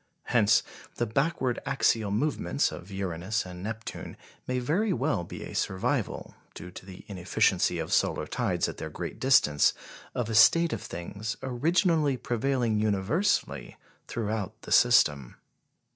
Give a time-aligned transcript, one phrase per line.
[0.23, 0.63] Hence
[0.95, 6.71] the backward axial movements of Uranus and Neptune may very well be a survival, due
[6.71, 9.75] to the inefficiency of solar tides at their great distance,
[10.15, 13.77] of a state of things originally prevailing universally
[14.07, 15.35] throughout the system.